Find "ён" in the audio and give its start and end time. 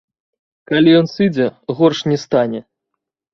0.99-1.05